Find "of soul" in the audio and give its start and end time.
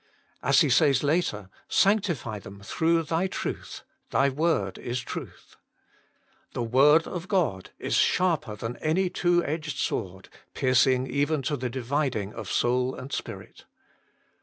12.33-12.95